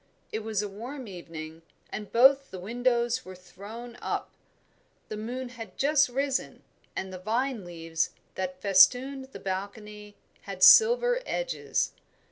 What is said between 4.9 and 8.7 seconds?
The moon had just risen, and the vine leaves that